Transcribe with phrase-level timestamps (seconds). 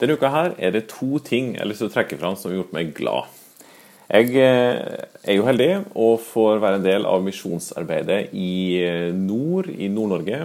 [0.00, 2.50] Denne uka her er det to ting jeg har lyst til å trekke fram som
[2.50, 3.30] har gjort meg glad.
[4.10, 9.70] Jeg eh, er jo heldig og får være en del av misjonsarbeidet i eh, nord,
[9.70, 10.40] i Nord-Norge.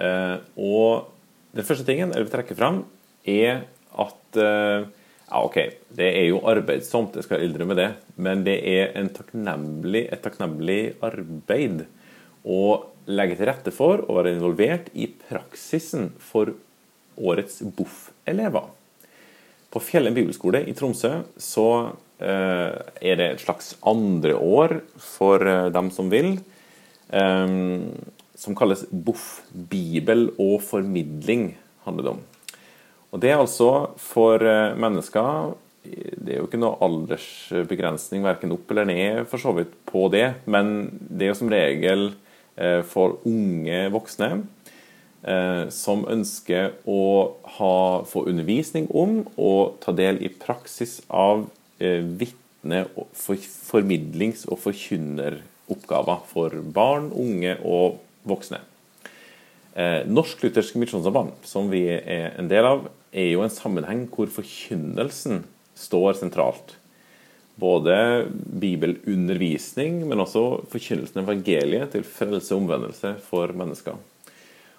[0.00, 1.10] Eh, og
[1.56, 2.84] den første tingen jeg vil trekke fram,
[3.26, 3.66] er
[3.96, 5.56] at ja, OK,
[5.98, 7.88] det er jo arbeidsomt, jeg skal innrømme det,
[8.22, 11.86] men det er takknemlig, et takknemlig arbeid
[12.46, 12.60] å
[13.08, 16.52] legge til rette for å være involvert i praksisen for
[17.16, 18.68] årets BOFF-elever.
[19.70, 21.10] På Fjellen bibelskole i Tromsø
[21.42, 21.66] så
[22.22, 26.38] eh, er det et slags andre år for eh, dem som vil,
[27.10, 27.56] eh,
[28.36, 29.26] som kalles BOFF.
[29.52, 31.50] Bibel og formidling
[31.84, 32.24] handler det om.
[33.12, 33.68] Og Det er altså
[34.02, 34.42] for
[34.76, 35.54] mennesker
[35.86, 40.42] Det er jo ikke noe aldersbegrensning verken opp eller ned for så vidt på det,
[40.50, 42.08] men det er jo som regel
[42.90, 44.30] for unge voksne
[45.74, 47.00] som ønsker å
[47.56, 47.74] ha,
[48.06, 51.48] få undervisning om og ta del i praksis av
[51.82, 53.36] eh, vitne-, for,
[53.70, 58.62] formidlings- og forkynneroppgaver for barn, unge og voksne.
[59.76, 64.30] Eh, Norsk Luthersk Misjonssamband, som vi er en del av, er jo en sammenheng hvor
[64.32, 65.44] forkynnelsen
[65.76, 66.76] står sentralt.
[67.60, 68.26] Både
[68.60, 73.96] bibelundervisning, men også forkynnelsen av evangeliet til frelse og omvendelse for mennesker.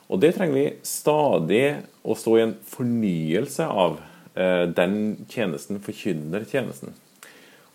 [0.07, 1.65] Og det trenger vi stadig
[2.07, 3.99] å stå i en fornyelse av
[4.39, 6.93] eh, den tjenesten, forkynner tjenesten.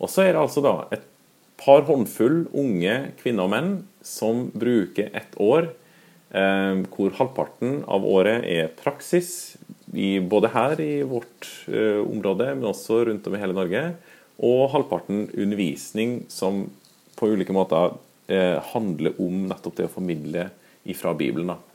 [0.01, 1.05] Og så er det altså da et
[1.61, 3.73] par håndfull unge kvinner og menn
[4.03, 5.69] som bruker ett år
[6.33, 9.53] eh, hvor halvparten av året er praksis,
[9.93, 13.83] både her i vårt eh, område, men også rundt om i hele Norge,
[14.41, 16.65] og halvparten undervisning som
[17.13, 17.93] på ulike måter
[18.71, 20.47] handler om nettopp det å formidle
[20.89, 21.51] ifra Bibelen.
[21.51, 21.72] da.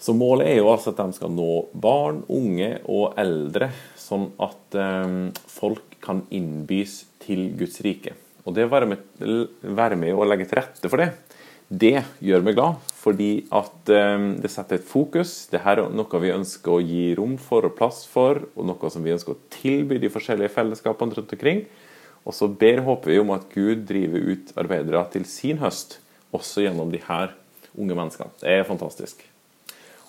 [0.00, 4.76] Så målet er jo altså at de skal nå barn, unge og eldre, sånn at
[4.76, 8.16] um, folk kan innbys til Guds rike.
[8.44, 9.06] Og det å være med,
[9.62, 11.12] være med og legge til rette for det,
[11.68, 12.90] det gjør meg glad.
[13.00, 15.32] Fordi at um, det setter et fokus.
[15.52, 19.04] Dette er noe vi ønsker å gi rom for og plass for, og noe som
[19.04, 21.64] vi ønsker å tilby de forskjellige fellesskapene rundt omkring.
[22.24, 25.98] Og så ber håper vi om at Gud driver ut arbeidere til sin høst,
[26.34, 27.36] også gjennom de her
[27.76, 28.32] unge menneskene.
[28.40, 29.24] Det er fantastisk.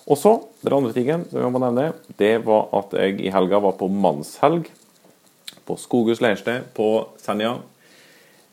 [0.06, 3.58] Og så, Den andre tingen som jeg må nevne, det var at jeg i helga
[3.62, 4.68] var på mannshelg
[5.66, 6.88] på Skoghus leirsted på
[7.22, 7.56] Senja.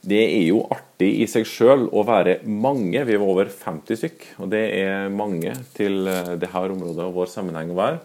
[0.03, 3.05] Det er jo artig i seg sjøl å være mange.
[3.07, 7.19] Vi var over 50 stykk, og det er mange til eh, det her området og
[7.21, 8.01] vår sammenheng å være.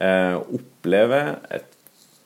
[0.00, 1.20] Eh, oppleve
[1.52, 1.68] et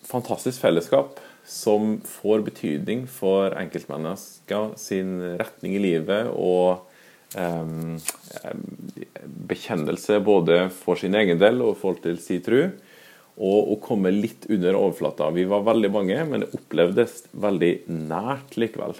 [0.06, 6.86] fantastisk fellesskap som får betydning for enkeltmennesker sin retning i livet og
[9.46, 12.62] bekjennelse både for sin egen del og i forhold til sin tro.
[13.36, 15.28] Og å komme litt under overflata.
[15.34, 17.72] Vi var veldig mange, men det opplevdes veldig
[18.08, 18.96] nært likevel.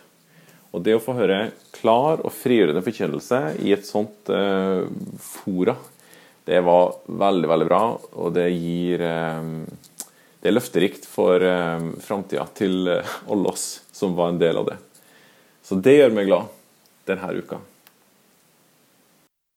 [0.77, 4.85] Og det å få høre klar og frigjørende forkynnelse i et sånt uh,
[5.23, 5.77] fora,
[6.47, 7.81] det var veldig, veldig bra.
[8.21, 9.65] Og det gir um,
[10.37, 13.65] Det er løfterikt for um, framtida til alle oss
[13.97, 14.77] som var en del av det.
[15.65, 16.53] Så det gjør meg glad
[17.09, 17.63] denne uka.